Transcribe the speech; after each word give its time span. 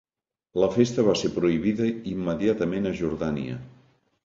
La 0.61 0.69
festa 0.75 1.05
va 1.07 1.15
ser 1.23 1.31
prohibida 1.35 1.91
immediatament 2.15 2.91
a 2.91 2.97
Jordània. 3.03 3.63